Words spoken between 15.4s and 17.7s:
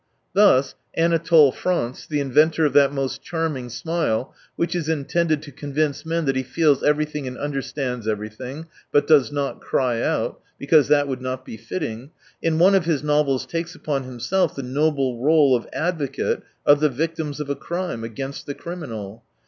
of advocate of the victims of a